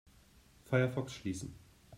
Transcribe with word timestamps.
Firefox 0.65 1.13
schließen. 1.13 1.53